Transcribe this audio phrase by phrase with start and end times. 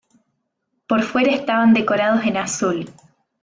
[0.87, 2.91] Por fuera estaban decorados en azul.